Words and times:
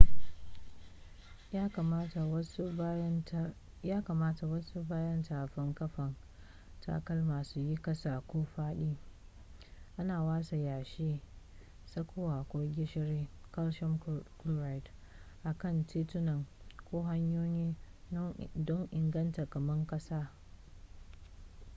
ya 3.87 4.03
kamata 4.05 4.45
wasu 4.51 4.81
bayan 4.89 5.23
tafin 5.29 5.73
kafan 5.73 6.15
takalma 6.81 7.43
su 7.43 7.59
yi 7.59 7.77
kasa 7.77 8.21
ko 8.27 8.43
faɗi. 8.55 8.97
ana 9.97 10.23
watsa 10.23 10.55
yashi 10.57 11.21
tsakuwa 11.85 12.43
ko 12.49 12.59
gishiri 12.67 13.29
calcium 13.51 13.99
chloride 14.39 14.89
a 15.43 15.53
kan 15.53 15.85
tituna 15.85 16.45
ko 16.91 17.01
hanyoyi 17.03 17.75
don 18.65 18.87
inganta 18.91 19.45
kama 19.49 19.85
ƙasa 19.87 20.31